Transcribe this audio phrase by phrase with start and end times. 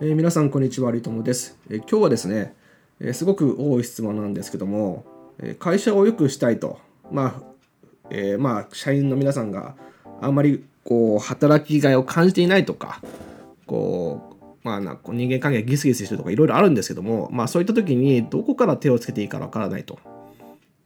[0.00, 2.54] えー、皆さんこんにちは有友です、えー、今日はですね、
[3.00, 5.04] えー、すごく多い質問なんですけども、
[5.38, 6.78] え会社を良くしたいと
[7.10, 7.42] まあ、
[8.10, 9.74] えまあ社員の皆さんが
[10.20, 13.00] あんまりこう働きがいを感じていないとか
[13.66, 19.98] こうまあな人間関係ギスギスしてるとかいろいろあるんですけどもまあそういった時にどこから手をつけていいかわからないと。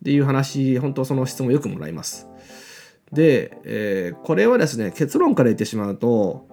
[0.00, 2.26] っていう話本当その質問よくもらいます。
[3.12, 6.46] で、えこれはですね結論から言ってしまうと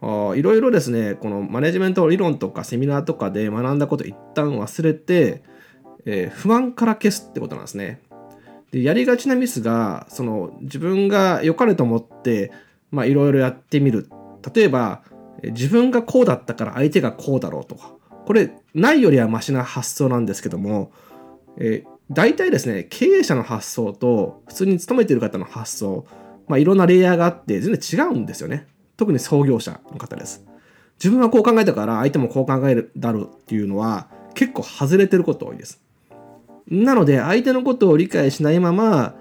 [0.00, 5.42] いろいろですねこのマネジメント理論とかセミナーとかで学んだこと一旦忘れて、
[6.04, 8.00] えー、不安から消すってことなんですね。
[8.70, 12.52] でやりがちなミスがその自分が良かれと思って
[12.90, 14.08] まあいろいろやってみる
[14.54, 15.02] 例えば
[15.42, 17.92] 自分がこうだったから相手がこうだろうとか
[18.26, 20.92] これないよりはマシな発想なんですけども、
[21.56, 26.06] えー、大体ですね経営者の発想と普通に勤めてる方の発想
[26.46, 28.66] まあいろんなレイヤーがあって全然違うんですよね。
[28.98, 30.44] 特に創業者の方です。
[30.98, 35.80] 自分はこう考えたから相手もこう考えるだろうっていうのは結構外れてること多いです。
[36.66, 39.14] なので相手のことを理解しないまま、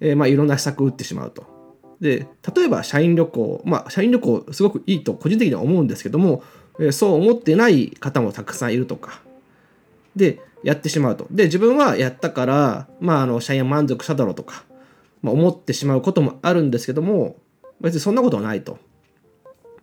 [0.00, 1.44] えー、まあいろんな施策を打ってしまうと。
[2.00, 6.44] で例えば社員旅行まあ社員旅行すごくいいと個人的には思うんですけども、
[6.78, 9.20] えー、そう思ってない方もたくさんいるとか
[10.14, 11.26] でやってしまうと。
[11.32, 14.64] で自分はやったからまああの社員は満足しただろうとか、
[15.22, 17.34] まあ、思ってしまうこともあるんですけども
[17.80, 18.78] 別にそんなことはないと。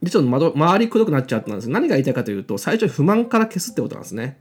[0.02, 4.40] で、ちょっと窓周りくどくなっちゃったんです何が言いたいかというと、最初に不満から消すってことなんですね。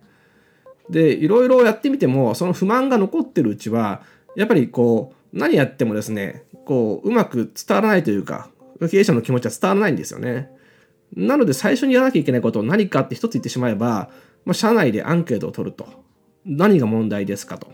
[0.88, 4.02] で、いろいろやってみても、その不満が残ってるうちは、
[4.36, 8.50] やっぱりこう、何やってもですね、こう、うまく伝わらないというか、
[8.90, 10.50] 経営者の気持ちは伝わらないんですよね。
[11.14, 14.10] なので、最初にやらなきゃいけないことを何かって一つ言ってしまえば、
[14.44, 15.86] まあ、社内でアンケートを取ると。
[16.44, 17.70] 何が問題ですかと。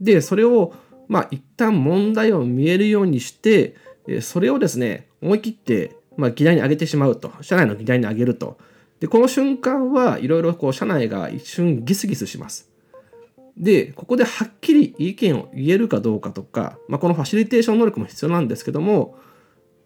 [0.00, 0.72] で、それを、
[1.08, 3.74] まあ、一旦問題を見えるようにして、
[4.20, 7.32] それをですね、思い切ってまあ、議題に上げてしまうと。
[7.40, 8.58] 社内の議題に上げると。
[9.00, 12.70] で、この瞬間はいろいろこう社内が一瞬ギスギスします。
[13.56, 19.18] で、ここではっきり意見を言えるかどうかとか、まあ、このファシリテーション能力も必要なんですけども、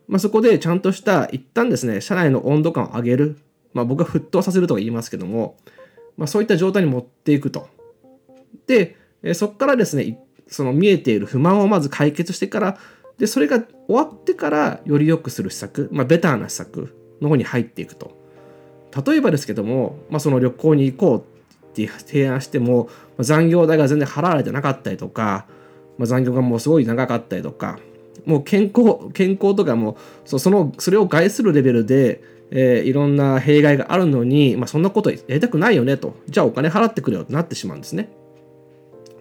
[0.07, 3.39] まあ、そこでちゃんとした一旦ですね、社内の温度感を上げる。
[3.73, 5.59] まあ、僕は沸騰させるとか言いますけども、
[6.17, 7.69] まあ、そういった状態に持っていくと。
[8.67, 8.97] で、
[9.35, 12.79] そこからですね、その見えている不満をまず解決してから、
[13.19, 18.17] で、それが終わってからより良くする施策、まあ、ベターな施策の方に入っていくと。
[19.07, 22.89] 例えばですけども、まあ、その旅行に行こうって提案しても、
[23.19, 25.47] 残業代が全然払われてなかったりとか、
[25.99, 27.79] まあ、残業がもうすごい長かったりとか、
[28.25, 36.17] もう健康、健康とかも、そその、それを害するレベルで、えー、いろんな弊害があるのに、まあ、そんなことやりたくないよねと。
[36.29, 38.09] じゃあお金払ってくれよってなってしまうんですね。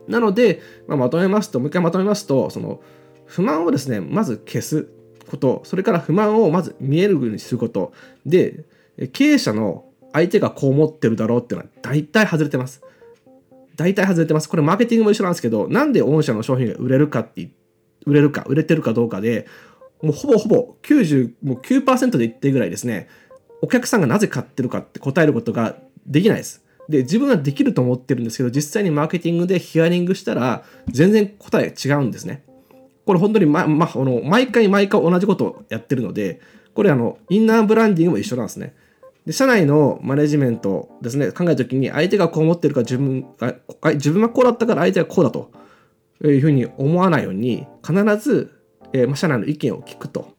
[0.07, 2.81] なので、まあ、まとめますと、もう一回まとめますと、その、
[3.25, 4.87] 不満をですねまず消す
[5.29, 7.93] ことそれから不満をまず見えるようにすること。
[8.25, 8.65] で
[9.11, 12.81] 経営者の相手がこう思ってるだろうっていうのは大体外れてます。
[13.75, 14.47] 大体外れてます。
[14.47, 17.49] これマーケティングも一緒なんですけどなんで御社の商品が売れるかって
[18.05, 19.47] 売れるか売れてるかどうかで
[20.01, 23.07] もうほぼほぼ99%で言ってぐらいですね
[23.61, 26.63] お客さんがなぜ買ってるかって答えることができないです。
[26.87, 32.44] で自分はできると思ってるんですけど実際にマーケティングでヒアリングしたら全然答え違うんですね。
[33.05, 36.41] これ本当に、ま、ま、あの、毎回毎回同じことをやってるので、
[36.73, 38.73] これあの、インナーブランディングも一緒なんですね。
[39.25, 43.55] で、社内のマネジメントですね、考えたときに相手がこう思ってるか自分が、
[43.93, 45.51] 自分がこうだったから相手がこうだと
[46.23, 48.51] いうふうに思わないように、必ず、
[48.93, 50.35] えー、社内の意見を聞くと。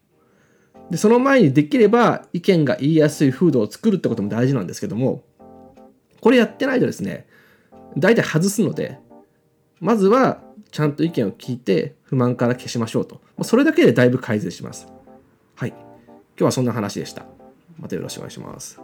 [0.91, 5.25] で、その前にできれば意見が言いやすい風土を作るってことも大事なんですけども、
[6.21, 7.27] これやってないとですね、
[7.99, 8.99] 大体外すので、
[9.81, 10.43] まずは
[10.77, 13.23] ちゃんと意見を聞いて不満から消しましょうと。
[13.45, 14.87] それだけでだいぶ改善します。
[15.55, 15.71] はい。
[15.71, 15.79] 今
[16.37, 17.25] 日はそんな話でした。
[17.79, 18.79] またよろしくお願いします。